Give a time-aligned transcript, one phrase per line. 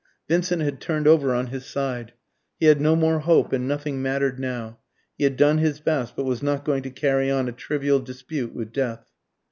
[0.27, 2.13] Vincent had turned over on his side.
[2.59, 4.79] He had no more hope, and nothing mattered now.
[5.15, 8.51] He had done his best, but was not going to carry on a trivial dispute
[8.51, 9.11] with death.